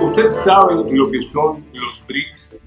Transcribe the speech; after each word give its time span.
Usted 0.00 0.30
sabe 0.30 0.74
lo 0.92 1.10
que 1.10 1.20
son 1.20 1.66
los 1.74 2.06
BRICS. 2.06 2.62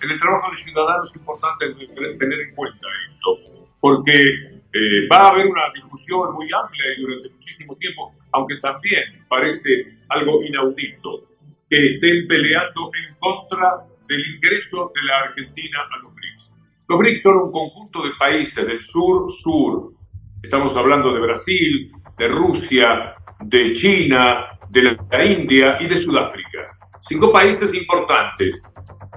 En 0.00 0.10
el 0.10 0.18
trabajo 0.18 0.50
de 0.52 0.56
ciudadanos 0.58 1.10
es 1.10 1.16
importante 1.16 1.74
tener 1.74 2.40
en 2.40 2.54
cuenta 2.54 2.86
esto, 3.10 3.66
porque 3.80 4.12
eh, 4.14 5.08
va 5.10 5.16
a 5.16 5.28
haber 5.30 5.46
una 5.46 5.62
discusión 5.74 6.32
muy 6.34 6.48
amplia 6.52 6.84
y 6.96 7.00
durante 7.02 7.30
muchísimo 7.30 7.76
tiempo, 7.76 8.14
aunque 8.30 8.56
también 8.58 9.24
parece 9.28 9.98
algo 10.08 10.42
inaudito 10.44 11.24
que 11.68 11.94
estén 11.94 12.28
peleando 12.28 12.90
en 12.94 13.16
contra 13.18 13.84
del 14.06 14.24
ingreso 14.34 14.92
de 14.94 15.02
la 15.02 15.18
Argentina 15.18 15.80
a 15.90 15.98
los 16.02 16.14
BRICS. 16.14 16.56
Los 16.88 16.98
BRICS 16.98 17.22
son 17.22 17.36
un 17.38 17.50
conjunto 17.50 18.02
de 18.04 18.10
países 18.18 18.64
del 18.64 18.80
sur-sur. 18.80 19.94
Estamos 20.42 20.76
hablando 20.76 21.12
de 21.12 21.20
Brasil, 21.20 21.92
de 22.16 22.28
Rusia, 22.28 23.14
de 23.40 23.72
China, 23.72 24.58
de 24.72 24.96
la 25.10 25.24
India 25.24 25.76
y 25.80 25.86
de 25.86 25.98
Sudáfrica. 25.98 26.78
Cinco 27.00 27.30
países 27.30 27.74
importantes 27.74 28.62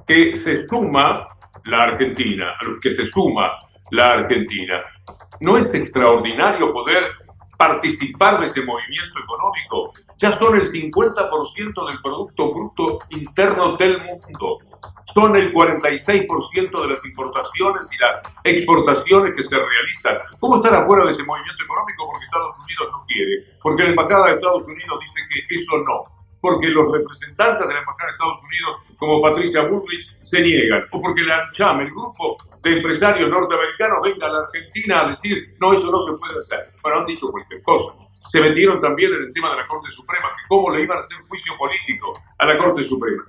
que 0.06 0.36
se 0.36 0.68
suma 0.68 1.30
la 1.64 1.84
Argentina, 1.84 2.56
a 2.60 2.64
los 2.66 2.80
que 2.82 2.92
se 2.92 3.06
suma 3.08 3.52
la 3.92 4.14
Argentina. 4.14 4.84
¿No 5.40 5.58
es 5.58 5.74
extraordinario 5.74 6.74
poder 6.74 7.04
participar 7.58 8.40
de 8.40 8.46
ese 8.46 8.66
movimiento 8.66 9.18
económico? 9.18 9.94
Ya 10.18 10.38
son 10.38 10.56
el 10.56 10.70
50% 10.70 11.88
del 11.88 12.02
Producto 12.02 12.54
Bruto 12.54 13.00
Interno 13.12 13.78
del 13.78 14.02
mundo. 14.02 14.60
Son 15.14 15.36
el 15.36 15.52
46% 15.52 16.82
de 16.82 16.88
las 16.88 17.06
importaciones 17.06 17.90
y 17.94 17.98
las 17.98 18.22
exportaciones 18.44 19.36
que 19.36 19.44
se 19.44 19.56
realizan. 19.56 20.18
¿Cómo 20.40 20.58
estar 20.58 20.74
afuera 20.74 21.06
de 21.06 21.12
ese 21.12 21.24
movimiento 21.24 21.64
económico 21.64 22.08
porque 22.08 22.26
Estados 22.26 22.60
Unidos 22.66 22.88
no 22.92 23.06
quiere? 23.08 23.58
Porque 23.62 23.84
la 23.84 23.90
Embajada 23.90 24.28
de 24.28 24.34
Estados 24.34 24.68
Unidos 24.68 25.00
dice 25.00 25.22
que 25.30 25.56
eso 25.56 25.78
no 25.80 26.16
porque 26.46 26.68
los 26.68 26.92
representantes 26.92 27.68
de 27.68 27.74
la 27.74 27.80
Embajada 27.80 28.06
de 28.06 28.12
Estados 28.12 28.44
Unidos, 28.44 28.98
como 28.98 29.20
Patricia 29.20 29.64
Bullrich, 29.64 30.16
se 30.22 30.42
niegan, 30.42 30.84
o 30.92 31.02
porque 31.02 31.24
la 31.24 31.50
CHAM, 31.52 31.82
el 31.82 31.90
grupo 31.90 32.38
de 32.62 32.78
empresarios 32.78 33.28
norteamericanos, 33.30 33.98
venga 34.04 34.28
a 34.28 34.30
la 34.30 34.40
Argentina 34.40 35.02
a 35.02 35.08
decir, 35.08 35.56
no, 35.60 35.74
eso 35.74 35.90
no 35.90 36.00
se 36.00 36.14
puede 36.14 36.38
hacer. 36.38 36.72
Bueno, 36.84 37.00
han 37.00 37.08
dicho 37.08 37.32
cualquier 37.32 37.64
cosa. 37.64 37.94
Se 38.28 38.42
metieron 38.42 38.80
también 38.80 39.12
en 39.14 39.24
el 39.24 39.32
tema 39.32 39.50
de 39.52 39.58
la 39.58 39.68
Corte 39.68 39.90
Suprema, 39.90 40.30
que 40.30 40.48
cómo 40.48 40.70
le 40.70 40.84
iban 40.84 40.98
a 40.98 41.00
hacer 41.00 41.18
juicio 41.28 41.54
político 41.58 42.14
a 42.38 42.46
la 42.46 42.58
Corte 42.58 42.84
Suprema. 42.84 43.24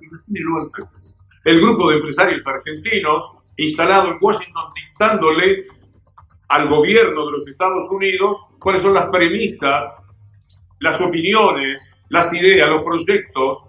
El 1.47 1.61
grupo 1.61 1.89
de 1.89 1.99
empresarios 1.99 2.45
argentinos, 2.45 3.31
instalado 3.57 4.09
en 4.09 4.19
Washington, 4.21 4.65
dictándole 4.75 5.69
al 6.49 6.69
gobierno 6.69 7.25
de 7.25 7.31
los 7.31 7.47
Estados 7.47 7.89
Unidos 7.89 8.47
cuáles 8.59 8.81
son 8.83 8.95
las 8.95 9.07
premisas, 9.11 9.93
las 10.81 11.01
opiniones, 11.01 11.81
las 12.09 12.33
ideas, 12.33 12.69
los 12.69 12.83
proyectos 12.83 13.63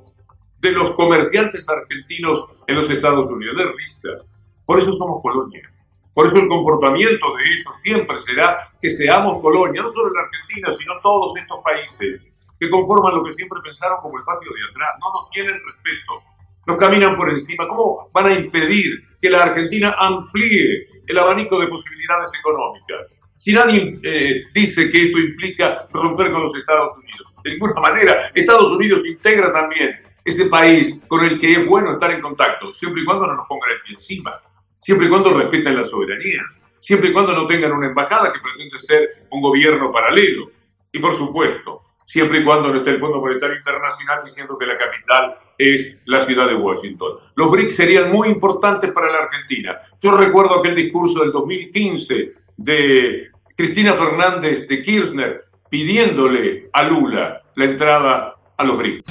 de 0.59 0.71
los 0.71 0.89
comerciantes 0.89 1.69
argentinos 1.69 2.47
en 2.65 2.77
los 2.77 2.89
Estados 2.89 3.29
Unidos. 3.29 3.55
De 3.55 3.71
risa. 3.71 4.25
Por 4.65 4.79
eso 4.79 4.91
somos 4.93 5.21
colonia. 5.21 5.71
Por 6.15 6.25
eso 6.25 6.35
el 6.35 6.47
comportamiento 6.47 7.35
de 7.35 7.43
ellos 7.43 7.75
siempre 7.83 8.17
será 8.17 8.57
que 8.81 8.89
seamos 8.89 9.39
colonia, 9.39 9.83
no 9.83 9.87
solo 9.87 10.09
en 10.15 10.25
Argentina, 10.25 10.71
sino 10.71 10.99
todos 11.03 11.37
estos 11.37 11.59
países 11.63 12.23
que 12.59 12.69
conforman 12.71 13.17
lo 13.17 13.23
que 13.23 13.33
siempre 13.33 13.59
pensaron 13.63 13.99
como 14.01 14.17
el 14.17 14.23
patio 14.23 14.49
de 14.51 14.67
atrás. 14.67 14.95
No 14.99 15.13
nos 15.13 15.29
tienen 15.29 15.61
respeto, 15.63 16.36
nos 16.67 16.77
caminan 16.77 17.15
por 17.15 17.29
encima. 17.29 17.67
¿Cómo 17.67 18.09
van 18.13 18.25
a 18.27 18.33
impedir 18.33 18.91
que 19.19 19.29
la 19.29 19.39
Argentina 19.39 19.95
amplíe 19.97 20.87
el 21.07 21.17
abanico 21.17 21.59
de 21.59 21.67
posibilidades 21.67 22.29
económicas? 22.37 23.07
Si 23.37 23.53
nadie 23.53 23.99
eh, 24.03 24.43
dice 24.53 24.89
que 24.89 25.05
esto 25.05 25.19
implica 25.19 25.87
romper 25.91 26.31
con 26.31 26.41
los 26.41 26.55
Estados 26.55 26.91
Unidos 27.01 27.27
de 27.43 27.51
ninguna 27.51 27.79
manera. 27.79 28.17
Estados 28.33 28.71
Unidos 28.71 29.05
integra 29.05 29.51
también 29.53 30.01
este 30.23 30.45
país 30.45 31.05
con 31.07 31.23
el 31.23 31.39
que 31.39 31.53
es 31.53 31.65
bueno 31.65 31.93
estar 31.93 32.11
en 32.11 32.19
contacto, 32.19 32.73
siempre 32.73 33.01
y 33.01 33.05
cuando 33.05 33.27
no 33.27 33.35
nos 33.35 33.47
pongan 33.47 33.69
encima, 33.89 34.41
siempre 34.79 35.07
y 35.07 35.09
cuando 35.09 35.33
respeten 35.33 35.75
la 35.75 35.83
soberanía, 35.83 36.41
siempre 36.79 37.09
y 37.09 37.13
cuando 37.13 37.33
no 37.33 37.47
tengan 37.47 37.71
una 37.71 37.87
embajada 37.87 38.33
que 38.33 38.39
pretende 38.39 38.77
ser 38.79 39.25
un 39.29 39.41
gobierno 39.41 39.91
paralelo. 39.91 40.51
Y 40.91 40.99
por 40.99 41.15
supuesto, 41.15 41.83
siempre 42.07 42.39
y 42.39 42.45
cuando 42.45 42.71
no 42.71 42.77
esté 42.77 42.91
el 42.91 42.99
Fondo 42.99 43.19
Monetario 43.19 43.57
Internacional 43.57 44.21
diciendo 44.23 44.57
que 44.57 44.65
la 44.65 44.77
capital 44.77 45.35
es 45.57 45.99
la 46.05 46.21
ciudad 46.21 46.47
de 46.47 46.55
Washington. 46.55 47.17
Los 47.35 47.51
BRICS 47.51 47.75
serían 47.75 48.11
muy 48.11 48.29
importantes 48.29 48.91
para 48.93 49.11
la 49.11 49.19
Argentina. 49.19 49.77
Yo 50.01 50.17
recuerdo 50.17 50.57
aquel 50.57 50.73
discurso 50.73 51.19
del 51.19 51.33
2015 51.33 52.33
de 52.55 53.29
Cristina 53.55 53.93
Fernández 53.93 54.69
de 54.69 54.81
Kirchner 54.81 55.41
pidiéndole 55.69 56.69
a 56.71 56.83
Lula 56.83 57.41
la 57.55 57.65
entrada 57.65 58.35
a 58.55 58.63
los 58.63 58.77
BRICS. 58.77 59.03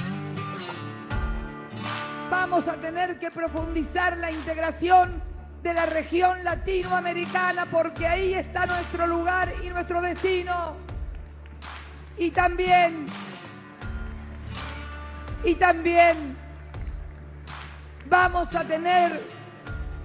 Vamos 2.30 2.66
a 2.66 2.76
tener 2.76 3.18
que 3.18 3.30
profundizar 3.30 4.16
la 4.16 4.32
integración 4.32 5.22
de 5.62 5.74
la 5.74 5.84
región 5.84 6.42
latinoamericana 6.44 7.66
porque 7.70 8.06
ahí 8.06 8.32
está 8.32 8.64
nuestro 8.64 9.06
lugar 9.06 9.52
y 9.62 9.68
nuestro 9.68 10.00
destino. 10.00 10.85
Y 12.18 12.30
también, 12.30 13.06
y 15.44 15.54
también 15.54 16.36
vamos 18.06 18.54
a 18.54 18.64
tener 18.64 19.22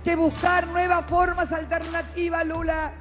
que 0.04 0.16
buscar 0.16 0.68
nuevas 0.68 1.06
formas 1.06 1.52
alternativas, 1.52 2.46
Lula. 2.46 2.92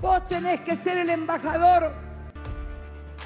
Vos 0.00 0.26
tenés 0.28 0.60
que 0.60 0.76
ser 0.76 0.98
el 0.98 1.10
embajador 1.10 1.92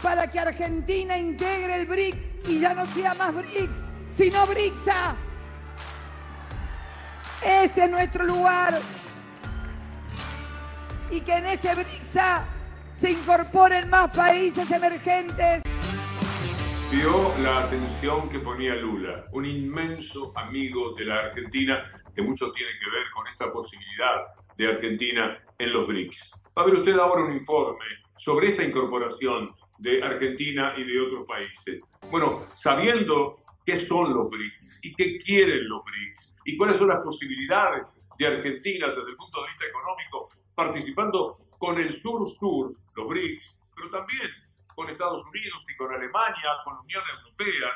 para 0.03 0.27
que 0.29 0.41
Argentina 0.41 1.17
integre 1.17 1.77
el 1.77 1.87
BRIC 1.87 2.49
y 2.49 2.61
ya 2.61 2.75
no 2.75 2.85
sea 2.87 3.15
más 3.15 3.35
BRICS, 3.35 3.71
sino 4.11 4.47
BRICSA. 4.47 5.15
Ese 7.45 7.85
es 7.85 7.91
nuestro 7.91 8.25
lugar. 8.25 8.81
Y 11.11 11.21
que 11.21 11.37
en 11.37 11.47
ese 11.47 11.75
BRICSA 11.75 12.45
se 13.03 13.11
incorporen 13.11 13.91
más 13.91 14.17
países 14.17 14.71
emergentes. 14.71 15.61
Vio 16.93 17.37
la 17.43 17.65
atención 17.65 18.29
que 18.29 18.39
ponía 18.39 18.77
Lula, 18.77 19.27
un 19.33 19.45
inmenso 19.45 20.33
amigo 20.37 20.95
de 20.95 21.07
la 21.07 21.17
Argentina 21.17 21.83
que 22.15 22.23
mucho 22.23 22.53
tiene 22.53 22.71
que 22.79 22.91
ver 22.97 23.07
con 23.13 23.27
esta 23.27 23.53
posibilidad 23.53 24.27
de 24.57 24.69
Argentina 24.69 25.37
en 25.59 25.73
los 25.73 25.89
BRICS. 25.89 26.33
Va 26.57 26.63
a 26.63 26.67
ver 26.67 26.77
usted 26.77 26.97
ahora 26.97 27.25
un 27.25 27.33
informe 27.33 27.85
sobre 28.15 28.51
esta 28.51 28.63
incorporación 28.63 29.53
de 29.79 30.01
Argentina 30.01 30.73
y 30.77 30.85
de 30.85 31.01
otros 31.01 31.27
países. 31.27 31.81
Bueno, 32.09 32.47
sabiendo 32.53 33.43
qué 33.67 33.79
son 33.79 34.15
los 34.15 34.31
BRICS 34.31 34.85
y 34.85 34.95
qué 34.95 35.19
quieren 35.19 35.69
los 35.69 35.83
BRICS 35.83 36.41
y 36.45 36.57
cuáles 36.57 36.77
son 36.77 36.87
las 36.87 37.01
posibilidades 37.01 37.83
de 38.17 38.27
Argentina 38.29 38.87
desde 38.87 39.11
el 39.11 39.17
punto 39.17 39.43
de 39.43 39.49
vista 39.49 39.65
económico, 39.67 40.29
participando 40.55 41.43
con 41.63 41.79
el 41.79 41.93
sur-sur, 41.93 42.75
los 42.97 43.09
BRICS, 43.09 43.57
pero 43.77 43.89
también 43.89 44.29
con 44.75 44.91
Estados 44.91 45.25
Unidos 45.29 45.65
y 45.73 45.77
con 45.77 45.95
Alemania, 45.95 46.51
con 46.65 46.75
la 46.75 46.81
Unión 46.81 47.03
Europea, 47.21 47.69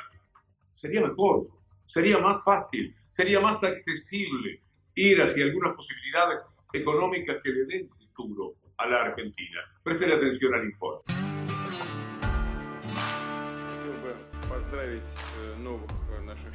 sería 0.72 1.02
mejor, 1.02 1.47
sería 1.84 2.19
más 2.19 2.42
fácil, 2.42 2.92
sería 3.08 3.38
más 3.38 3.62
accesible 3.62 4.60
ir 4.96 5.22
hacia 5.22 5.44
algunas 5.44 5.76
posibilidades 5.76 6.44
económicas 6.72 7.36
que 7.41 7.50
le 7.50 7.64
den 7.66 7.88
futuro 7.88 8.54
a 8.76 8.88
la 8.88 9.02
Argentina. 9.02 9.60
Presten 9.84 10.10
atención 10.10 10.52
al 10.52 10.64
informe. 10.64 11.02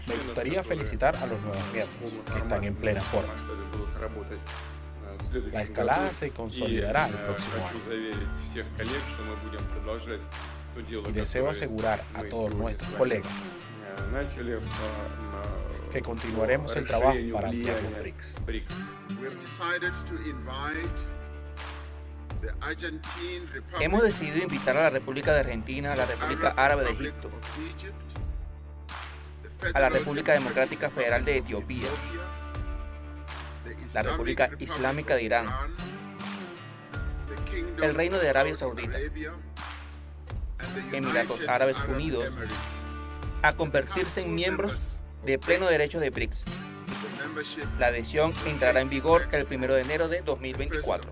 Me 0.06 0.16
gustaría 0.25 0.64
felicitar 0.64 1.16
a 1.16 1.28
los 1.28 1.40
nuevos 1.40 1.74
miembros 1.74 2.12
que 2.34 2.40
están 2.40 2.64
en 2.66 2.75
plena 2.75 3.00
forma. 3.00 3.34
Э, 5.34 5.50
La 5.52 5.62
escalada 5.62 6.14
se 6.14 6.32
consolidará 6.32 7.08
el 7.08 7.16
próximo 7.16 7.68
año. 7.68 7.80
Y 11.09 11.12
deseo 11.12 11.50
asegurar 11.50 12.03
a 12.14 12.23
todos 12.23 12.53
nuestros 12.56 12.90
colegas 12.91 13.32
que 15.91 16.02
continuaremos 16.02 16.76
el 16.76 16.88
trabajo 16.88 17.18
para 17.34 17.50
ampliar 17.50 17.82
los 17.84 18.00
BRICS. 18.00 18.35
Hemos 23.79 24.03
decidido 24.03 24.38
invitar 24.38 24.78
a 24.78 24.84
la 24.84 24.90
República 24.90 25.34
de 25.34 25.41
Argentina, 25.41 25.94
a 25.94 25.96
la 25.96 26.06
República 26.06 26.53
Árabe 26.58 26.85
de 26.85 26.91
Egipto, 26.91 27.29
a 29.73 29.79
la 29.79 29.90
República 29.90 30.34
Democrática 30.34 30.90
Federal 30.90 31.23
de 31.23 31.38
Etiopía, 31.38 31.88
la 33.93 34.03
República 34.03 34.49
Islámica 34.59 35.16
de 35.16 35.23
Irán, 35.23 35.47
el 37.81 37.96
Reino 37.96 38.17
de 38.17 38.29
Arabia 38.29 38.55
Saudita, 38.55 38.97
Emiratos 40.91 41.47
Árabes 41.47 41.78
Unidos, 41.87 42.31
a 43.41 43.55
convertirse 43.55 44.22
en 44.22 44.35
miembros 44.35 45.02
de 45.25 45.40
pleno 45.40 45.67
derecho 45.67 45.99
de 45.99 46.09
BRICS. 46.09 46.46
La 47.79 47.87
adhesión 47.87 48.34
entrará 48.46 48.81
en 48.81 48.90
vigor 48.90 49.28
el 49.31 49.47
1 49.49 49.73
de 49.73 49.81
enero 49.81 50.08
de 50.08 50.22
2024. 50.22 51.11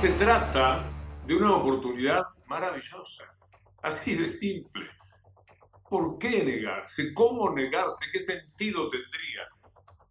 Se 0.00 0.08
trata 0.18 0.90
de 1.26 1.34
una 1.36 1.56
oportunidad 1.56 2.22
maravillosa. 2.46 3.24
Así 3.82 4.14
de 4.14 4.26
simple. 4.26 4.81
¿Por 5.92 6.18
qué 6.18 6.42
negarse? 6.42 7.12
¿Cómo 7.12 7.50
negarse? 7.50 7.98
¿Qué 8.10 8.18
sentido 8.18 8.88
tendría? 8.88 9.46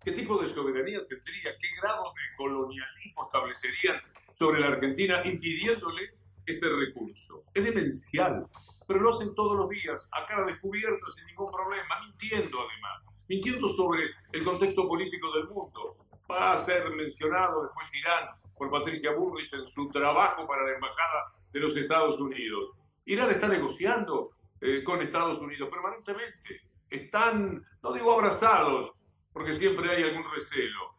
¿Qué 0.05 0.11
tipo 0.11 0.37
de 0.37 0.47
soberanía 0.47 1.03
tendría? 1.03 1.57
¿Qué 1.59 1.69
grado 1.81 2.13
de 2.13 2.37
colonialismo 2.37 3.23
establecerían 3.23 3.99
sobre 4.29 4.59
la 4.59 4.67
Argentina 4.67 5.23
impidiéndole 5.25 6.13
este 6.45 6.69
recurso? 6.69 7.41
Es 7.55 7.65
demencial, 7.65 8.45
pero 8.85 8.99
lo 8.99 9.09
hacen 9.09 9.33
todos 9.33 9.55
los 9.55 9.69
días, 9.69 10.07
a 10.11 10.23
cara 10.27 10.45
descubierta, 10.45 11.07
sin 11.15 11.25
ningún 11.25 11.51
problema, 11.51 11.99
mintiendo 12.05 12.59
además, 12.59 13.25
mintiendo 13.27 13.67
sobre 13.67 14.03
el 14.33 14.43
contexto 14.43 14.87
político 14.87 15.31
del 15.31 15.47
mundo. 15.47 15.97
Va 16.29 16.51
a 16.53 16.63
ser 16.63 16.91
mencionado 16.91 17.63
después 17.63 17.91
Irán 17.95 18.29
por 18.55 18.69
Patricia 18.69 19.13
Burris 19.13 19.51
en 19.53 19.65
su 19.65 19.89
trabajo 19.89 20.45
para 20.45 20.61
la 20.63 20.75
Embajada 20.75 21.33
de 21.51 21.59
los 21.59 21.75
Estados 21.75 22.19
Unidos. 22.19 22.69
Irán 23.05 23.31
está 23.31 23.47
negociando 23.47 24.29
eh, 24.61 24.83
con 24.83 25.01
Estados 25.01 25.39
Unidos 25.39 25.69
permanentemente. 25.69 26.61
Están, 26.89 27.65
no 27.81 27.93
digo 27.93 28.13
abrazados, 28.13 28.93
porque 29.33 29.53
siempre 29.53 29.89
hay 29.89 30.03
algún 30.03 30.23
recelo, 30.31 30.95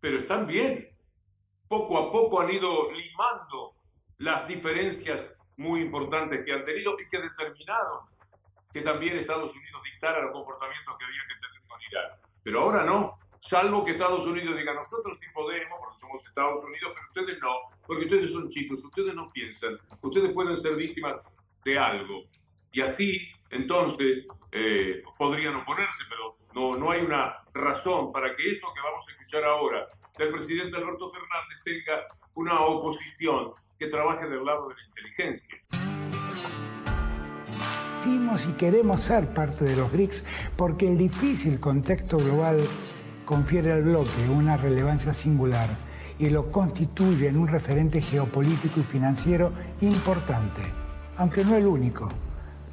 pero 0.00 0.18
están 0.18 0.46
bien. 0.46 0.88
Poco 1.68 1.98
a 1.98 2.10
poco 2.10 2.40
han 2.40 2.52
ido 2.52 2.90
limando 2.92 3.74
las 4.18 4.46
diferencias 4.46 5.26
muy 5.56 5.80
importantes 5.80 6.44
que 6.44 6.52
han 6.52 6.64
tenido 6.64 6.96
y 6.98 7.08
que 7.08 7.18
determinaron 7.18 8.00
que 8.72 8.80
también 8.80 9.16
Estados 9.16 9.54
Unidos 9.54 9.82
dictara 9.84 10.22
los 10.22 10.32
comportamientos 10.32 10.96
que 10.98 11.04
había 11.04 11.20
que 11.20 11.46
tener 11.46 11.68
con 11.68 11.80
Irán. 11.90 12.20
Pero 12.42 12.60
ahora 12.62 12.84
no, 12.84 13.18
salvo 13.38 13.84
que 13.84 13.92
Estados 13.92 14.26
Unidos 14.26 14.56
diga, 14.56 14.74
nosotros 14.74 15.18
sí 15.18 15.26
podemos, 15.32 15.78
porque 15.78 15.98
somos 16.00 16.26
Estados 16.26 16.64
Unidos, 16.64 16.92
pero 16.94 17.06
ustedes 17.08 17.40
no, 17.40 17.54
porque 17.86 18.04
ustedes 18.04 18.32
son 18.32 18.48
chicos, 18.48 18.82
ustedes 18.84 19.14
no 19.14 19.30
piensan, 19.30 19.78
ustedes 20.00 20.32
pueden 20.32 20.56
ser 20.56 20.74
víctimas 20.74 21.20
de 21.64 21.78
algo. 21.78 22.24
Y 22.74 22.80
así, 22.80 23.28
entonces, 23.50 24.26
eh, 24.50 25.00
podrían 25.16 25.54
oponerse, 25.54 26.02
pero 26.08 26.36
no, 26.54 26.76
no 26.76 26.90
hay 26.90 27.02
una 27.02 27.36
razón 27.54 28.12
para 28.12 28.34
que 28.34 28.50
esto 28.50 28.66
que 28.74 28.80
vamos 28.82 29.06
a 29.06 29.12
escuchar 29.12 29.44
ahora 29.44 29.86
del 30.18 30.32
presidente 30.32 30.76
Alberto 30.76 31.08
Fernández 31.08 31.58
tenga 31.64 32.02
una 32.34 32.60
oposición 32.60 33.52
que 33.78 33.86
trabaje 33.86 34.28
del 34.28 34.44
lado 34.44 34.68
de 34.68 34.74
la 34.74 34.82
inteligencia. 34.88 35.56
y 38.48 38.52
queremos 38.54 39.02
ser 39.02 39.32
parte 39.32 39.64
de 39.64 39.76
los 39.76 39.92
BRICS 39.92 40.24
porque 40.56 40.88
el 40.88 40.98
difícil 40.98 41.60
contexto 41.60 42.18
global 42.18 42.58
confiere 43.24 43.70
al 43.70 43.84
bloque 43.84 44.28
una 44.28 44.56
relevancia 44.56 45.14
singular 45.14 45.68
y 46.18 46.30
lo 46.30 46.50
constituye 46.50 47.28
en 47.28 47.36
un 47.36 47.46
referente 47.46 48.00
geopolítico 48.00 48.80
y 48.80 48.82
financiero 48.82 49.52
importante, 49.80 50.62
aunque 51.16 51.44
no 51.44 51.54
el 51.54 51.66
único, 51.66 52.08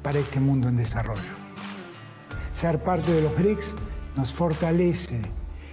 para 0.02 0.18
este 0.18 0.40
mundo 0.40 0.68
en 0.68 0.76
desarrollo. 0.76 1.20
Ser 2.52 2.82
parte 2.82 3.12
de 3.12 3.22
los 3.22 3.36
BRICS 3.36 3.74
nos 4.16 4.32
fortalece 4.32 5.20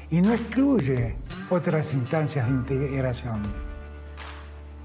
y 0.10 0.22
no 0.22 0.34
excluye 0.34 1.16
otras 1.50 1.94
instancias 1.94 2.48
de 2.48 2.52
integración. 2.52 3.42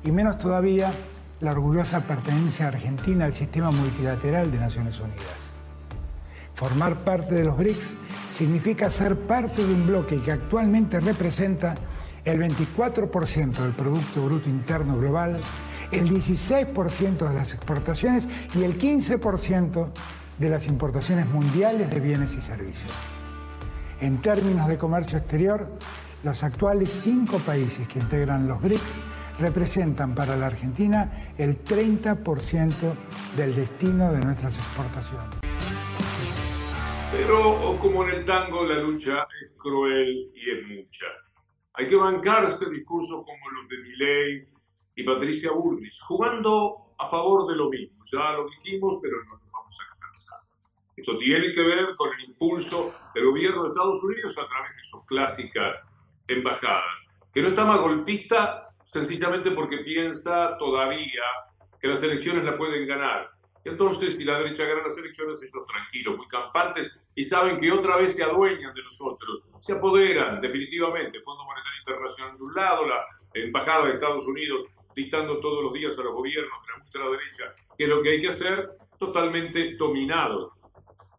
Y 0.03 0.13
menos 0.13 0.39
todavía 0.39 0.93
la 1.41 1.53
orgullosa 1.53 2.01
pertenencia 2.01 2.69
argentina 2.69 3.25
al 3.25 3.35
sistema 3.35 3.71
multilateral 3.71 4.51
de 4.51 4.59
Naciones 4.59 4.99
Unidas. 5.01 5.45
Formar 6.55 6.97
parte 7.01 7.35
de 7.35 7.45
los 7.45 7.57
BRICS 7.57 7.95
significa 8.33 8.91
ser 8.91 9.17
parte 9.17 9.67
de 9.67 9.75
un 9.75 9.87
bloque 9.87 10.21
que 10.21 10.33
actualmente 10.33 11.01
representa 11.01 11.75
el 12.25 12.41
24% 12.41 13.53
del 13.53 13.73
Producto 13.73 14.25
Bruto 14.25 14.49
Interno 14.49 14.97
Global, 14.99 15.41
el 15.91 16.11
16% 16.11 17.29
de 17.29 17.35
las 17.35 17.55
exportaciones 17.55 18.29
y 18.55 18.63
el 18.63 18.79
15% 18.79 19.91
de 20.39 20.49
las 20.49 20.67
importaciones 20.67 21.27
mundiales 21.29 21.91
de 21.91 22.01
bienes 22.01 22.35
y 22.35 22.41
servicios. 22.41 22.91
En 24.01 24.21
términos 24.21 24.69
de 24.69 24.77
comercio 24.77 25.19
exterior, 25.19 25.69
los 26.23 26.43
actuales 26.43 26.91
cinco 26.91 27.39
países 27.39 27.87
que 27.87 27.99
integran 27.99 28.49
los 28.49 28.61
BRICS 28.61 28.97
representan 29.39 30.15
para 30.15 30.37
la 30.37 30.47
Argentina 30.47 31.33
el 31.39 31.63
30% 31.63 32.73
del 33.37 33.55
destino 33.55 34.13
de 34.13 34.21
nuestras 34.21 34.59
exportaciones. 34.59 35.37
Pero 37.13 37.79
como 37.81 38.05
en 38.05 38.17
el 38.17 38.25
tango, 38.25 38.65
la 38.65 38.77
lucha 38.77 39.27
es 39.43 39.55
cruel 39.57 40.33
y 40.35 40.51
es 40.51 40.67
mucha. 40.67 41.07
Hay 41.75 41.87
que 41.87 41.97
bancar 41.97 42.45
este 42.45 42.71
discurso 42.71 43.25
como 43.25 43.51
los 43.51 43.69
de 43.69 43.77
Milei 43.79 44.54
y 44.97 45.03
Patricia 45.03 45.53
Bullrich, 45.53 46.01
jugando 46.01 46.95
a 46.99 47.09
favor 47.09 47.49
de 47.51 47.57
lo 47.57 47.69
mismo. 47.69 48.03
Ya 48.11 48.33
lo 48.33 48.49
dijimos, 48.49 48.99
pero 49.03 49.17
no 49.25 49.37
nos 49.37 49.51
vamos 49.51 49.81
a 49.81 49.95
esto 50.97 51.19
tiene 51.19 51.51
que 51.53 51.63
ver 51.63 51.95
con 51.97 52.13
el 52.13 52.25
impulso 52.25 52.95
del 53.15 53.27
gobierno 53.27 53.65
de 53.65 53.69
Estados 53.71 54.03
Unidos 54.03 54.39
a 54.39 54.47
través 54.47 54.77
de 54.77 54.83
sus 54.85 55.05
clásicas 55.07 55.83
embajadas, 56.29 57.07
que 57.33 57.43
no 57.43 57.49
está 57.49 57.65
más 57.65 57.81
golpista 57.81 58.69
sencillamente 58.85 59.51
porque 59.51 59.79
piensa 59.79 60.57
todavía 60.59 61.23
que 61.81 61.89
las 61.89 62.03
elecciones 62.03 62.45
la 62.45 62.57
pueden 62.57 62.87
ganar. 62.87 63.31
Entonces, 63.65 64.15
si 64.15 64.25
la 64.25 64.39
derecha 64.39 64.67
gana 64.67 64.83
las 64.83 64.97
elecciones, 64.97 65.43
ellos 65.43 65.67
tranquilos, 65.67 66.17
muy 66.17 66.29
campantes, 66.29 67.11
y 67.15 67.25
saben 67.25 67.59
que 67.59 67.73
otra 67.73 67.97
vez 67.97 68.15
se 68.15 68.23
adueñan 68.23 68.75
de 68.75 68.83
nosotros, 68.83 69.43
se 69.59 69.73
apoderan 69.73 70.41
definitivamente. 70.41 71.21
Fondo 71.23 71.45
Monetario 71.45 71.81
Internacional 71.81 72.37
de 72.37 72.43
un 72.43 72.55
lado, 72.55 72.87
la 72.87 73.05
Embajada 73.33 73.87
de 73.87 73.95
Estados 73.95 74.27
Unidos 74.27 74.65
dictando 74.95 75.41
todos 75.41 75.63
los 75.63 75.73
días 75.73 75.99
a 75.99 76.03
los 76.03 76.15
gobiernos 76.15 76.59
de 76.63 76.73
la 76.73 76.85
ultraderecha 76.85 77.55
qué 77.77 77.85
es 77.85 77.91
lo 77.91 78.03
que 78.03 78.11
hay 78.11 78.21
que 78.21 78.29
hacer, 78.29 78.77
totalmente 78.99 79.75
dominados 79.77 80.53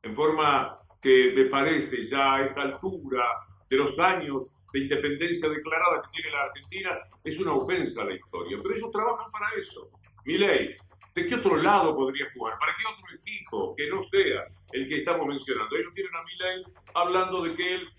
en 0.03 0.15
forma 0.15 0.77
que 1.01 1.33
me 1.35 1.45
parece 1.45 2.05
ya 2.05 2.35
a 2.35 2.45
esta 2.45 2.61
altura 2.61 3.25
de 3.69 3.77
los 3.77 3.97
años 3.99 4.53
de 4.71 4.79
independencia 4.79 5.49
declarada 5.49 6.01
que 6.03 6.09
tiene 6.21 6.31
la 6.31 6.43
Argentina, 6.43 6.99
es 7.23 7.39
una 7.39 7.53
ofensa 7.53 8.01
a 8.01 8.05
la 8.05 8.13
historia. 8.13 8.57
Pero 8.61 8.75
ellos 8.75 8.91
trabajan 8.91 9.31
para 9.31 9.47
eso. 9.57 9.89
Mi 10.25 10.37
ley, 10.37 10.75
¿de 11.13 11.25
qué 11.25 11.35
otro 11.35 11.57
lado 11.57 11.95
podría 11.95 12.27
jugar? 12.35 12.57
¿Para 12.59 12.73
qué 12.73 12.83
otro 12.93 13.15
equipo 13.15 13.75
que 13.75 13.89
no 13.89 14.01
sea 14.01 14.41
el 14.71 14.87
que 14.87 14.99
estamos 14.99 15.27
mencionando? 15.27 15.75
Ellos 15.75 15.93
tienen 15.93 16.15
a 16.15 16.23
ley 16.23 16.63
hablando 16.93 17.43
de 17.43 17.53
que 17.53 17.75
él 17.75 17.89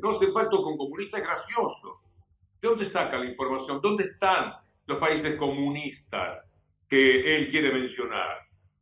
no 0.00 0.10
hace 0.10 0.28
pacto 0.28 0.62
con 0.62 0.76
comunistas, 0.76 1.20
es 1.20 1.26
gracioso. 1.26 2.00
¿De 2.60 2.68
dónde 2.68 2.84
saca 2.84 3.18
la 3.18 3.26
información? 3.26 3.80
¿Dónde 3.80 4.04
están 4.04 4.54
los 4.86 4.98
países 4.98 5.36
comunistas 5.36 6.50
que 6.88 7.36
él 7.36 7.48
quiere 7.48 7.72
mencionar? 7.72 8.38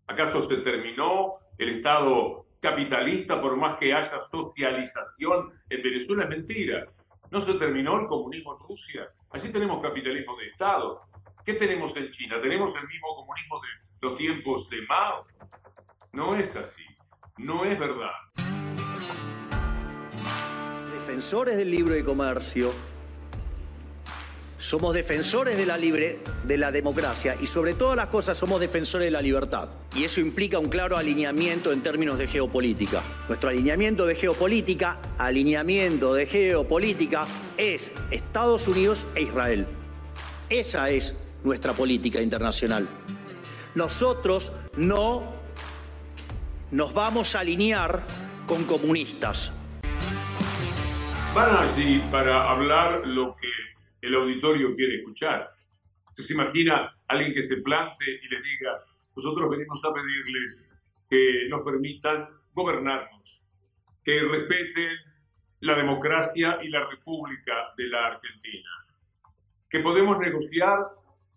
¿Acaso 0.07 0.43
se 0.43 0.59
terminó 0.59 1.35
el 1.59 1.71
Estado 1.71 2.45
capitalista 2.64 3.43
por 3.43 3.59
más 3.59 3.76
que 3.76 3.93
haya 3.93 4.21
socialización 4.31 5.52
en 5.69 5.83
Venezuela 5.83 6.25
es 6.25 6.31
mentira. 6.31 6.83
No 7.31 7.38
se 7.40 7.52
terminó 7.55 8.00
el 8.00 8.07
comunismo 8.07 8.55
en 8.55 8.67
Rusia. 8.67 9.09
Así 9.28 9.52
tenemos 9.52 9.83
capitalismo 9.83 10.35
de 10.38 10.47
Estado. 10.47 11.02
¿Qué 11.45 11.52
tenemos 11.52 11.95
en 11.95 12.11
China? 12.11 12.40
¿Tenemos 12.40 12.75
el 12.75 12.88
mismo 12.88 13.09
comunismo 13.17 13.61
de 13.61 14.09
los 14.09 14.17
tiempos 14.17 14.71
de 14.71 14.81
Mao? 14.88 15.26
No 16.12 16.35
es 16.35 16.57
así. 16.57 16.85
No 17.37 17.67
es 17.67 17.78
verdad. 17.78 18.12
Defensores 20.95 21.59
del 21.59 21.71
libro 21.71 21.95
de 21.95 22.02
comercio 22.02 22.73
somos 24.64 24.94
defensores 24.94 25.59
de 25.59 25.66
la 25.66 25.76
libre, 25.76 26.21
de 26.44 26.56
la 26.56 26.73
democracia 26.73 27.37
y 27.38 27.47
sobre 27.47 27.75
todas 27.75 27.97
las 27.97 28.06
cosas 28.06 28.38
somos 28.38 28.61
defensores 28.61 29.06
de 29.06 29.11
la 29.11 29.21
libertad. 29.21 29.68
Y 29.94 30.04
eso 30.04 30.21
implica 30.21 30.59
un 30.59 30.71
claro 30.71 30.97
alineamiento 30.97 31.71
en 31.71 31.83
términos 31.83 32.18
de 32.18 32.26
geopolítica. 32.26 33.02
Nuestro 33.28 33.50
alineamiento 33.50 34.06
de 34.06 34.14
geopolítica, 34.14 34.97
alineamiento 35.18 36.14
de 36.14 36.26
geopolítica 36.26 37.26
es 37.59 37.92
Estados 38.11 38.66
Unidos 38.66 39.06
e 39.14 39.25
Israel. 39.25 39.66
Esa 40.49 40.88
es 40.88 41.14
nuestra 41.42 41.75
política 41.75 42.23
internacional. 42.23 42.88
Nosotros 43.75 44.50
no 44.76 45.25
nos 46.71 46.94
vamos 46.94 47.35
a 47.35 47.40
alinear 47.40 48.02
con 48.47 48.64
comunistas. 48.64 49.52
Allí 51.37 52.02
para 52.11 52.49
hablar 52.49 53.02
lo 53.04 53.37
que 53.37 53.63
el 54.04 54.14
auditorio 54.14 54.75
quiere 54.75 54.96
escuchar. 54.96 55.50
¿Se 56.12 56.32
imagina 56.32 56.87
alguien 57.08 57.32
que 57.32 57.42
se 57.42 57.56
plante 57.56 58.04
y 58.23 58.28
le 58.28 58.42
diga, 58.42 58.84
nosotros 59.16 59.50
venimos 59.50 59.84
a 59.84 59.92
pedirles 59.92 60.58
que 61.08 61.49
nos 61.49 61.62
permitan 61.62 62.28
gobernarnos, 62.52 63.50
que 64.04 64.20
respeten 64.20 64.90
la 65.61 65.75
democracia 65.75 66.58
y 66.62 66.68
la 66.68 66.87
república 66.87 67.73
de 67.76 67.88
la 67.88 68.06
Argentina, 68.08 68.70
que 69.68 69.80
podemos 69.80 70.18
negociar 70.18 70.78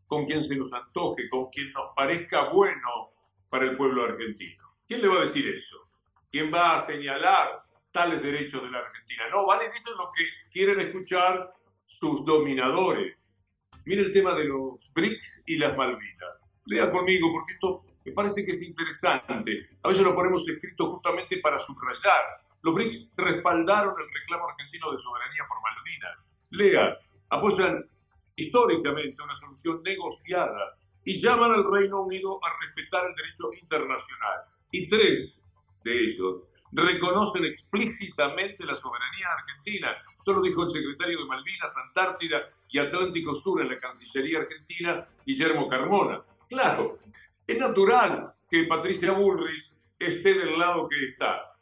con 0.06 0.26
quien 0.26 0.44
se 0.44 0.58
nos 0.58 0.72
antoje, 0.74 1.30
con 1.30 1.50
quien 1.50 1.72
nos 1.72 1.94
parezca 1.96 2.50
bueno 2.50 3.12
para 3.50 3.66
el 3.66 3.76
pueblo 3.76 4.04
argentino. 4.04 4.64
¿Quién 4.88 5.02
le 5.02 5.08
va 5.08 5.18
a 5.18 5.22
decir 5.22 5.48
eso? 5.48 5.90
¿Quién 6.30 6.54
va 6.54 6.76
a 6.76 6.80
señalar 6.80 7.64
tales 7.92 8.22
derechos 8.22 8.62
de 8.62 8.70
la 8.70 8.80
Argentina? 8.80 9.24
No, 9.32 9.46
vale, 9.46 9.68
dicen 9.68 9.94
lo 9.98 10.12
que 10.12 10.26
quieren 10.52 10.80
escuchar 10.82 11.57
sus 11.88 12.24
dominadores. 12.26 13.18
Mire 13.86 14.02
el 14.02 14.12
tema 14.12 14.36
de 14.36 14.46
los 14.46 14.92
BRICS 14.94 15.46
y 15.48 15.58
las 15.58 15.76
Malvinas. 15.76 16.44
Lea 16.66 16.92
conmigo 16.92 17.32
porque 17.32 17.54
esto 17.54 17.84
me 18.06 18.12
parece 18.12 18.46
que 18.46 18.52
es 18.52 18.62
interesante. 18.62 19.70
A 19.82 19.88
veces 19.88 20.04
lo 20.04 20.14
ponemos 20.14 20.48
escrito 20.48 20.92
justamente 20.92 21.40
para 21.40 21.58
subrayar. 21.58 22.24
Los 22.62 22.76
BRICS 22.76 23.14
respaldaron 23.16 23.96
el 24.00 24.14
reclamo 24.14 24.50
argentino 24.50 24.92
de 24.92 24.98
soberanía 24.98 25.44
por 25.48 25.58
Malvinas. 25.62 26.18
Lea, 26.50 26.98
apoyan 27.30 27.90
históricamente 28.36 29.22
una 29.24 29.34
solución 29.34 29.82
negociada 29.84 30.78
y 31.06 31.22
llaman 31.22 31.54
al 31.54 31.72
Reino 31.72 32.02
Unido 32.02 32.40
a 32.44 32.50
respetar 32.66 33.06
el 33.06 33.16
derecho 33.16 33.50
internacional. 33.54 34.42
Y 34.72 34.88
tres 34.88 35.40
de 35.86 36.00
ellos 36.06 36.44
reconocen 36.74 37.46
explícitamente 37.46 38.66
la 38.66 38.76
soberanía 38.76 39.28
argentina. 39.40 39.96
Esto 40.28 40.42
lo 40.42 40.46
dijo 40.46 40.64
el 40.64 40.70
secretario 40.70 41.20
de 41.20 41.26
Malvinas, 41.26 41.74
Antártida 41.78 42.50
y 42.68 42.80
Atlántico 42.80 43.34
Sur 43.34 43.62
en 43.62 43.70
la 43.70 43.78
Cancillería 43.78 44.40
Argentina, 44.40 45.08
Guillermo 45.26 45.70
Carmona. 45.70 46.22
Claro, 46.50 46.98
es 47.48 47.58
natural 47.58 48.34
que 48.50 48.66
Patricia 48.66 49.14
Bullrich 49.14 49.78
esté 49.98 50.34
del 50.34 50.60
lado 50.60 50.90
que 50.90 51.02
está. 51.06 51.54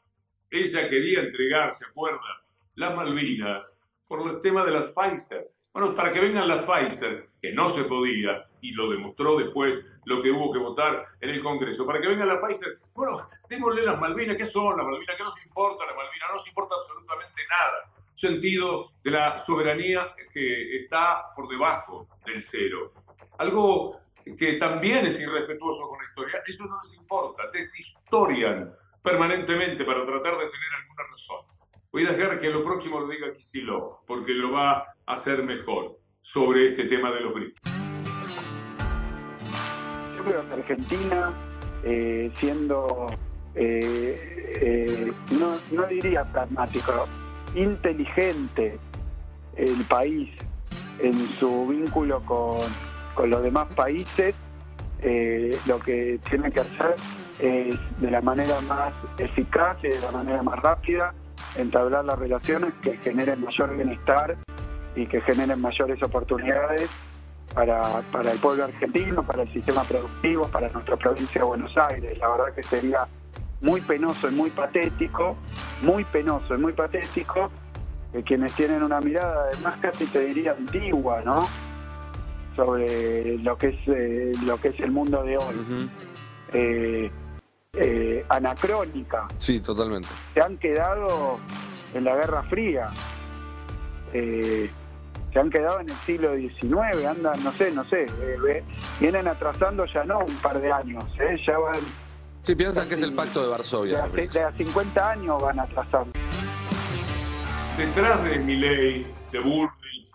Ella 0.49 0.89
quería 0.89 1.19
entregar, 1.19 1.75
¿se 1.75 1.85
acuerda? 1.85 2.43
Las 2.73 2.95
Malvinas 2.95 3.77
por 4.07 4.27
el 4.27 4.39
tema 4.39 4.65
de 4.65 4.71
las 4.71 4.87
Pfizer. 4.87 5.51
Bueno, 5.71 5.93
para 5.93 6.11
que 6.11 6.21
vengan 6.21 6.47
las 6.47 6.63
Pfizer, 6.63 7.29
que 7.39 7.51
no 7.51 7.69
se 7.69 7.83
podía, 7.83 8.49
y 8.61 8.71
lo 8.71 8.89
demostró 8.89 9.37
después 9.37 9.85
lo 10.05 10.23
que 10.23 10.31
hubo 10.31 10.51
que 10.51 10.57
votar 10.57 11.03
en 11.21 11.29
el 11.29 11.43
Congreso, 11.43 11.85
para 11.85 12.01
que 12.01 12.07
vengan 12.07 12.29
las 12.29 12.41
Pfizer, 12.41 12.79
bueno, 12.95 13.29
démosle 13.47 13.83
las 13.83 13.99
Malvinas, 13.99 14.37
¿qué 14.37 14.47
son 14.47 14.75
las 14.75 14.87
Malvinas? 14.87 15.15
¿Qué 15.15 15.23
nos 15.23 15.45
importa 15.45 15.85
las 15.85 15.95
Malvinas? 15.95 16.29
No 16.29 16.33
nos 16.33 16.47
importa 16.47 16.73
absolutamente 16.73 17.43
nada. 17.47 17.94
Sentido 18.15 18.93
de 19.03 19.11
la 19.11 19.37
soberanía 19.37 20.15
que 20.31 20.75
está 20.75 21.33
por 21.35 21.47
debajo 21.49 22.07
del 22.25 22.41
cero. 22.41 22.93
Algo 23.37 23.99
que 24.37 24.53
también 24.53 25.05
es 25.05 25.19
irrespetuoso 25.21 25.87
con 25.87 25.99
la 25.99 26.05
historia, 26.05 26.41
eso 26.47 26.65
no 26.65 26.79
les 26.81 26.97
importa, 26.97 27.43
deshistorian 27.51 28.73
permanentemente 29.03 29.85
para 29.85 30.05
tratar 30.05 30.33
de 30.33 30.45
tener 30.45 30.69
alguna 30.81 31.03
razón. 31.11 31.45
Voy 31.91 32.05
a 32.05 32.11
dejar 32.11 32.39
que 32.39 32.49
lo 32.49 32.63
próximo 32.63 32.99
lo 32.99 33.07
diga 33.07 33.31
Kisilov, 33.31 34.05
porque 34.05 34.33
lo 34.33 34.51
va 34.51 34.71
a 35.05 35.13
hacer 35.13 35.43
mejor 35.43 35.99
sobre 36.21 36.67
este 36.67 36.85
tema 36.85 37.11
de 37.11 37.21
los 37.21 37.33
BRICS. 37.33 37.61
Yo 40.17 40.23
creo 40.23 40.47
que 40.47 40.53
Argentina, 40.53 41.31
eh, 41.83 42.31
siendo, 42.33 43.07
eh, 43.53 44.57
eh, 44.59 45.13
no, 45.39 45.59
no 45.71 45.87
diría 45.87 46.23
pragmático, 46.23 47.07
inteligente 47.55 48.77
el 49.55 49.83
país 49.85 50.29
en 50.99 51.13
su 51.39 51.67
vínculo 51.67 52.21
con, 52.21 52.59
con 53.13 53.29
los 53.29 53.43
demás 53.43 53.67
países, 53.75 54.35
lo 55.65 55.79
que 55.79 56.19
tiene 56.29 56.51
que 56.51 56.61
hacer 56.61 56.95
es 57.39 57.75
de 57.99 58.11
la 58.11 58.21
manera 58.21 58.59
más 58.61 58.93
eficaz 59.17 59.77
y 59.83 59.89
de 59.89 59.99
la 59.99 60.11
manera 60.11 60.41
más 60.41 60.59
rápida 60.59 61.13
entablar 61.57 62.05
las 62.05 62.17
relaciones 62.17 62.73
que 62.81 62.97
generen 62.97 63.43
mayor 63.43 63.75
bienestar 63.75 64.35
y 64.95 65.05
que 65.07 65.21
generen 65.21 65.61
mayores 65.61 66.01
oportunidades 66.03 66.89
para, 67.53 68.01
para 68.11 68.31
el 68.31 68.39
pueblo 68.39 68.65
argentino, 68.65 69.23
para 69.23 69.43
el 69.43 69.53
sistema 69.53 69.83
productivo, 69.83 70.47
para 70.47 70.69
nuestra 70.69 70.97
provincia 70.97 71.41
de 71.41 71.47
Buenos 71.47 71.77
Aires. 71.77 72.17
La 72.17 72.29
verdad 72.29 72.53
que 72.53 72.63
sería 72.63 73.07
muy 73.65 73.81
penoso 73.81 74.29
y 74.29 74.31
muy 74.31 74.51
patético, 74.51 75.35
muy 75.81 76.03
penoso 76.05 76.55
y 76.55 76.57
muy 76.57 76.73
patético 76.73 77.49
que 78.13 78.23
quienes 78.23 78.53
tienen 78.53 78.83
una 78.83 79.01
mirada 79.01 79.49
además 79.51 79.77
casi 79.81 80.05
te 80.05 80.19
diría 80.19 80.51
antigua, 80.51 81.21
¿no? 81.25 81.49
Sobre 82.55 83.37
lo 83.39 83.57
que 83.57 83.67
es 83.69 83.87
eh, 83.87 84.31
lo 84.45 84.61
que 84.61 84.69
es 84.69 84.79
el 84.79 84.91
mundo 84.91 85.23
de 85.23 85.37
hoy. 85.37 85.89
Eh, 87.77 88.23
anacrónica. 88.29 89.27
Sí, 89.37 89.59
totalmente. 89.59 90.07
Se 90.33 90.41
han 90.41 90.57
quedado 90.57 91.39
en 91.93 92.05
la 92.05 92.15
Guerra 92.15 92.43
Fría. 92.43 92.89
Eh, 94.13 94.69
se 95.33 95.39
han 95.39 95.49
quedado 95.49 95.81
en 95.81 95.89
el 95.89 95.95
siglo 96.05 96.33
XIX, 96.37 97.05
andan, 97.05 97.43
no 97.43 97.51
sé, 97.51 97.69
no 97.71 97.83
sé, 97.83 98.05
eh, 98.05 98.63
vienen 99.01 99.27
atrasando 99.27 99.83
ya 99.85 100.05
no 100.05 100.19
un 100.19 100.35
par 100.35 100.61
de 100.61 100.71
años, 100.71 101.03
ya 101.45 101.57
van... 101.57 102.04
Sí, 102.45 102.53
piensan 102.53 102.87
que 102.87 102.93
es 102.93 103.01
el 103.01 103.11
pacto 103.15 103.41
de 103.41 103.47
Varsovia. 103.47 104.07
De, 104.07 104.39
a 104.39 104.51
50 104.51 105.09
años 105.09 105.41
van 105.41 105.59
atrasando. 105.59 106.11
Detrás 107.75 108.23
de 108.23 108.37
ley 108.37 109.11
de 109.31 109.39
Bullrich, 109.39 110.11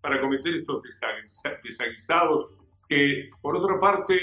para 0.00 0.20
cometer 0.20 0.54
estos 0.54 0.84
desaguisados 1.64 2.54
que, 2.88 3.28
por 3.42 3.56
otra 3.56 3.80
parte, 3.80 4.20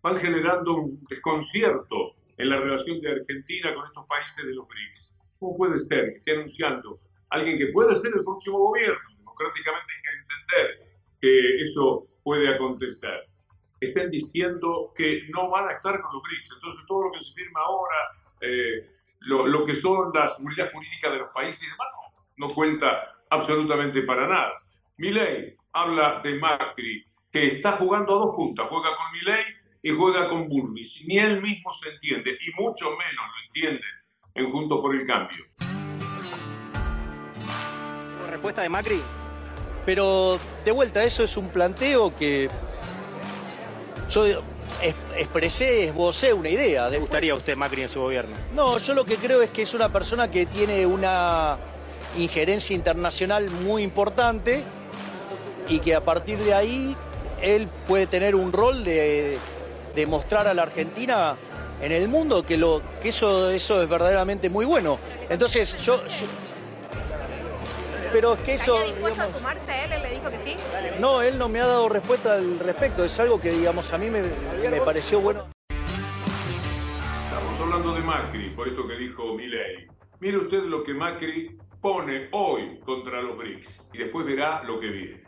van 0.00 0.16
generando 0.16 0.76
un 0.76 1.04
desconcierto 1.10 2.14
en 2.38 2.48
la 2.48 2.58
relación 2.60 3.02
de 3.02 3.12
Argentina 3.12 3.74
con 3.74 3.84
estos 3.84 4.06
países 4.06 4.36
de 4.38 4.54
los 4.54 4.66
BRICS. 4.66 5.12
¿Cómo 5.38 5.56
puede 5.58 5.78
ser 5.78 6.10
que 6.10 6.16
esté 6.16 6.32
anunciando 6.32 7.00
alguien 7.28 7.58
que 7.58 7.66
pueda 7.66 7.94
ser 7.94 8.14
el 8.16 8.24
próximo 8.24 8.60
gobierno? 8.60 9.10
Democráticamente 9.18 9.92
hay 9.92 10.02
que 10.02 10.10
entender 10.22 10.96
que 11.20 11.60
eso 11.60 12.06
puede 12.22 12.48
acontecer. 12.48 13.28
Estén 13.84 14.10
diciendo 14.10 14.92
que 14.94 15.22
no 15.32 15.50
van 15.50 15.68
a 15.68 15.72
estar 15.72 16.00
con 16.00 16.12
los 16.14 16.22
BRICS. 16.22 16.52
Entonces 16.54 16.84
todo 16.86 17.04
lo 17.04 17.12
que 17.12 17.20
se 17.20 17.32
firma 17.32 17.60
ahora, 17.60 17.96
eh, 18.40 18.90
lo, 19.20 19.64
que 19.64 19.74
son 19.74 20.10
las 20.12 20.36
seguridad 20.36 20.70
jurídicas 20.72 21.12
de 21.12 21.18
los 21.18 21.28
países 21.28 21.62
y 21.62 21.70
demás, 21.70 21.88
no, 22.36 22.48
cuenta 22.48 23.10
absolutamente 23.30 24.02
para 24.02 24.26
nada. 24.26 24.52
Milei 24.96 25.56
habla 25.72 26.20
de 26.22 26.34
Macri, 26.34 27.04
que 27.30 27.46
está 27.46 27.72
jugando 27.72 28.14
a 28.14 28.18
dos 28.18 28.36
puntas. 28.36 28.66
Juega 28.68 28.96
con 28.96 29.12
Milei 29.12 29.44
y 29.82 29.90
juega 29.90 30.28
con 30.28 30.48
Burbis. 30.48 31.04
Ni 31.06 31.18
él 31.18 31.40
mismo 31.40 31.72
se 31.72 31.90
entiende, 31.90 32.38
y 32.40 32.62
mucho 32.62 32.90
menos 32.90 33.14
lo 33.14 33.46
entienden 33.46 34.04
en 34.34 34.50
Juntos 34.50 34.80
por 34.80 34.94
el 34.94 35.04
Cambio. 35.04 35.44
Respuesta 38.30 38.62
de 38.62 38.68
Macri. 38.68 39.00
Pero 39.86 40.40
de 40.64 40.72
vuelta, 40.72 41.04
eso 41.04 41.24
es 41.24 41.36
un 41.36 41.50
planteo 41.50 42.16
que 42.16 42.48
yo 44.10 44.24
expresé, 45.16 45.86
esbocé 45.86 46.32
una 46.32 46.48
idea. 46.48 46.88
¿Le 46.88 46.98
gustaría 46.98 47.32
a 47.32 47.36
usted 47.36 47.56
Macri 47.56 47.82
en 47.82 47.88
su 47.88 48.00
gobierno? 48.00 48.36
No, 48.54 48.78
yo 48.78 48.94
lo 48.94 49.04
que 49.04 49.16
creo 49.16 49.42
es 49.42 49.50
que 49.50 49.62
es 49.62 49.74
una 49.74 49.88
persona 49.88 50.30
que 50.30 50.46
tiene 50.46 50.86
una 50.86 51.56
injerencia 52.16 52.74
internacional 52.74 53.50
muy 53.64 53.82
importante 53.82 54.62
y 55.68 55.78
que 55.78 55.94
a 55.94 56.00
partir 56.00 56.38
de 56.38 56.54
ahí 56.54 56.96
él 57.40 57.68
puede 57.86 58.06
tener 58.06 58.34
un 58.34 58.52
rol 58.52 58.84
de 58.84 59.38
demostrar 59.94 60.48
a 60.48 60.54
la 60.54 60.62
Argentina 60.62 61.36
en 61.80 61.92
el 61.92 62.08
mundo 62.08 62.44
que, 62.44 62.56
lo, 62.56 62.80
que 63.02 63.10
eso, 63.10 63.50
eso 63.50 63.82
es 63.82 63.88
verdaderamente 63.88 64.48
muy 64.48 64.64
bueno. 64.64 64.98
Entonces, 65.28 65.76
yo, 65.82 66.00
pero 68.14 68.34
es 68.34 68.42
que 68.42 68.54
eso. 68.54 68.80
dispuesto 68.84 69.22
a 69.22 69.32
sumarse 69.32 69.84
él? 69.84 69.92
¿Él 69.92 70.02
le 70.02 70.10
dijo 70.10 70.30
que 70.30 70.56
sí? 70.56 70.56
No, 71.00 71.20
él 71.20 71.36
no 71.36 71.48
me 71.48 71.60
ha 71.60 71.66
dado 71.66 71.88
respuesta 71.88 72.34
al 72.34 72.60
respecto. 72.60 73.04
Es 73.04 73.18
algo 73.18 73.40
que, 73.40 73.50
digamos, 73.50 73.92
a 73.92 73.98
mí 73.98 74.08
me, 74.08 74.22
me 74.22 74.80
pareció 74.82 75.18
bueno. 75.18 75.48
Estamos 75.68 77.60
hablando 77.60 77.92
de 77.92 78.02
Macri, 78.02 78.50
por 78.50 78.68
esto 78.68 78.86
que 78.86 78.94
dijo 78.94 79.34
Milei. 79.34 79.88
Mire 80.20 80.36
usted 80.36 80.62
lo 80.62 80.84
que 80.84 80.94
Macri 80.94 81.58
pone 81.82 82.28
hoy 82.30 82.78
contra 82.84 83.20
los 83.20 83.36
BRICS 83.36 83.88
y 83.92 83.98
después 83.98 84.24
verá 84.24 84.62
lo 84.62 84.78
que 84.78 84.86
viene. 84.90 85.24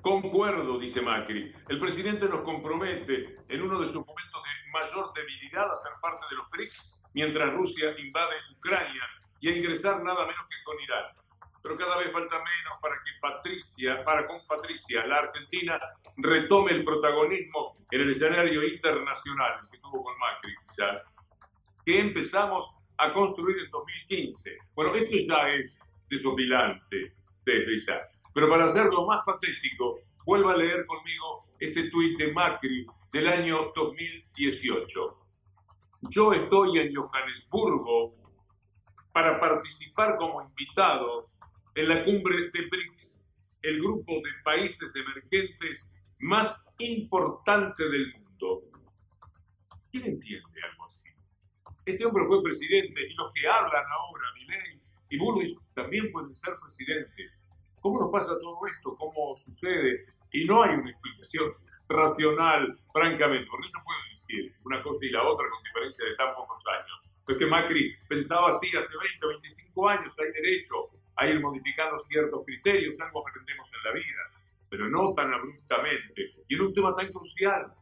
Concuerdo, 0.00 0.78
dice 0.78 1.02
Macri. 1.02 1.52
El 1.68 1.78
presidente 1.78 2.26
nos 2.26 2.40
compromete 2.40 3.36
en 3.50 3.60
uno 3.60 3.78
de 3.78 3.86
sus 3.86 3.96
momentos 3.96 4.42
de 4.42 4.70
mayor 4.72 5.12
debilidad 5.12 5.70
a 5.70 5.76
ser 5.76 5.92
parte 6.00 6.24
de 6.30 6.36
los 6.36 6.48
BRICS, 6.48 7.02
mientras 7.12 7.52
Rusia 7.52 7.94
invade 7.98 8.36
Ucrania 8.56 9.02
y 9.40 9.48
a 9.48 9.56
ingresar 9.58 10.02
nada 10.02 10.26
menos 10.26 10.46
que 10.48 10.64
con 10.64 10.80
Irán. 10.80 11.23
Pero 11.64 11.78
cada 11.78 11.96
vez 11.96 12.12
falta 12.12 12.36
menos 12.36 12.78
para 12.78 12.96
que 12.96 13.10
Patricia, 13.22 14.04
para 14.04 14.26
con 14.26 14.46
Patricia, 14.46 15.06
la 15.06 15.20
Argentina 15.20 15.80
retome 16.18 16.72
el 16.72 16.84
protagonismo 16.84 17.78
en 17.90 18.02
el 18.02 18.10
escenario 18.10 18.62
internacional 18.62 19.66
que 19.72 19.78
tuvo 19.78 20.04
con 20.04 20.12
Macri, 20.18 20.54
quizás, 20.60 21.02
que 21.86 22.00
empezamos 22.00 22.68
a 22.98 23.14
construir 23.14 23.56
en 23.64 23.70
2015. 23.70 24.58
Bueno, 24.74 24.94
esto 24.94 25.16
ya 25.26 25.48
es 25.54 25.80
desopilante 26.10 27.14
desde 27.46 27.76
ya. 27.78 28.10
Pero 28.34 28.50
para 28.50 28.64
hacerlo 28.64 29.06
más 29.06 29.24
patético, 29.24 30.00
vuelva 30.26 30.52
a 30.52 30.58
leer 30.58 30.84
conmigo 30.84 31.46
este 31.58 31.88
tuit 31.88 32.18
de 32.18 32.30
Macri 32.30 32.86
del 33.10 33.26
año 33.26 33.72
2018. 33.74 35.18
Yo 36.10 36.34
estoy 36.34 36.78
en 36.78 36.94
Johannesburgo 36.94 38.12
para 39.14 39.40
participar 39.40 40.18
como 40.18 40.42
invitado 40.42 41.30
en 41.74 41.88
la 41.88 42.04
cumbre 42.04 42.50
de 42.52 42.66
BRICS, 42.70 43.20
el 43.62 43.80
grupo 43.80 44.12
de 44.12 44.30
países 44.44 44.92
emergentes 44.94 45.86
más 46.20 46.64
importante 46.78 47.88
del 47.88 48.12
mundo. 48.12 48.62
¿Quién 49.90 50.06
entiende 50.06 50.62
algo 50.70 50.84
así? 50.84 51.08
Este 51.84 52.04
hombre 52.04 52.24
fue 52.26 52.42
presidente 52.42 53.08
y 53.08 53.14
los 53.14 53.32
que 53.32 53.46
hablan 53.48 53.84
ahora, 53.90 54.24
Milei 54.34 54.80
y 55.10 55.18
Bullrich, 55.18 55.56
también 55.74 56.10
pueden 56.12 56.34
ser 56.34 56.54
presidentes. 56.60 57.32
¿Cómo 57.80 58.00
nos 58.00 58.10
pasa 58.10 58.38
todo 58.40 58.58
esto? 58.66 58.96
¿Cómo 58.96 59.34
sucede? 59.36 60.06
Y 60.32 60.44
no 60.44 60.62
hay 60.62 60.74
una 60.74 60.90
explicación 60.90 61.52
racional, 61.88 62.78
francamente, 62.92 63.46
porque 63.50 63.62
no 63.62 63.68
se 63.68 63.84
puede 63.84 64.10
decir 64.10 64.54
una 64.64 64.82
cosa 64.82 65.04
y 65.04 65.10
la 65.10 65.22
otra 65.22 65.46
con 65.50 65.62
diferencia 65.62 66.06
de 66.06 66.14
tan 66.16 66.34
pocos 66.34 66.62
años. 66.66 67.10
Pues 67.26 67.38
que 67.38 67.46
Macri 67.46 67.94
pensaba 68.08 68.48
así 68.48 68.68
hace 68.76 68.96
20, 68.96 69.26
25 69.26 69.88
años, 69.88 70.14
hay 70.18 70.32
derecho 70.32 70.90
a 71.16 71.26
ir 71.26 71.40
modificando 71.40 71.98
ciertos 71.98 72.44
criterios, 72.44 72.98
algo 73.00 73.26
aprendemos 73.26 73.70
en 73.72 73.82
la 73.84 73.92
vida, 73.92 74.22
pero 74.68 74.88
no 74.88 75.12
tan 75.14 75.32
abruptamente. 75.32 76.34
Y 76.48 76.54
en 76.54 76.60
un 76.62 76.74
tema 76.74 76.94
tan 76.94 77.08
crucial, 77.12 77.72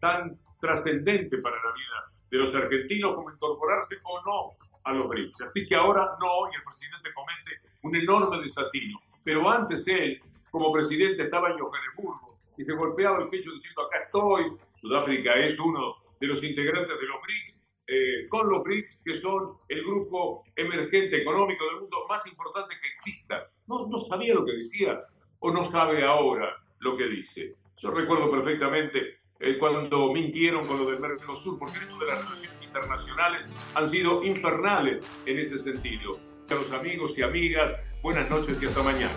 tan 0.00 0.38
trascendente 0.60 1.38
para 1.38 1.56
la 1.56 1.72
vida 1.72 2.12
de 2.30 2.38
los 2.38 2.54
argentinos 2.54 3.14
como 3.14 3.30
incorporarse 3.30 3.98
o 4.04 4.22
no 4.24 4.56
a 4.84 4.92
los 4.92 5.08
BRICS. 5.08 5.42
Así 5.42 5.66
que 5.66 5.74
ahora 5.74 6.16
no, 6.20 6.50
y 6.50 6.56
el 6.56 6.62
presidente 6.62 7.12
comete 7.12 7.60
un 7.82 7.96
enorme 7.96 8.40
desatino. 8.40 9.00
Pero 9.22 9.48
antes 9.48 9.86
él, 9.86 10.20
como 10.50 10.72
presidente, 10.72 11.24
estaba 11.24 11.50
en 11.50 11.58
Johannesburgo 11.58 12.38
y 12.56 12.64
se 12.64 12.72
golpeaba 12.72 13.22
el 13.22 13.28
pecho 13.28 13.52
diciendo, 13.52 13.82
acá 13.82 14.04
estoy. 14.04 14.56
Sudáfrica 14.74 15.34
es 15.34 15.58
uno 15.58 15.96
de 16.20 16.26
los 16.26 16.42
integrantes 16.42 16.98
de 16.98 17.06
los 17.06 17.20
BRICS, 17.22 17.61
eh, 17.94 18.26
con 18.26 18.48
los 18.48 18.62
BRICS, 18.62 19.00
que 19.04 19.14
son 19.16 19.58
el 19.68 19.84
grupo 19.84 20.44
emergente 20.56 21.20
económico 21.20 21.66
del 21.66 21.80
mundo 21.80 22.06
más 22.08 22.26
importante 22.26 22.74
que 22.80 22.88
exista. 22.88 23.50
No, 23.66 23.86
no 23.86 23.98
sabía 23.98 24.34
lo 24.34 24.46
que 24.46 24.52
decía 24.52 24.98
o 25.40 25.50
no 25.50 25.62
sabe 25.66 26.02
ahora 26.02 26.56
lo 26.78 26.96
que 26.96 27.06
dice. 27.06 27.54
Yo 27.76 27.90
recuerdo 27.90 28.30
perfectamente 28.30 29.18
eh, 29.40 29.58
cuando 29.58 30.10
mintieron 30.10 30.66
con 30.66 30.78
lo 30.78 30.90
del 30.90 31.00
Mercosur, 31.00 31.58
porque 31.58 31.80
esto 31.80 31.98
de 31.98 32.06
las 32.06 32.24
relaciones 32.24 32.62
internacionales 32.62 33.44
han 33.74 33.86
sido 33.86 34.24
infernales 34.24 35.06
en 35.26 35.38
ese 35.38 35.58
sentido. 35.58 36.18
A 36.48 36.54
los 36.54 36.72
amigos 36.72 37.18
y 37.18 37.22
amigas, 37.22 37.74
buenas 38.02 38.30
noches 38.30 38.62
y 38.62 38.66
hasta 38.66 38.82
mañana. 38.82 39.12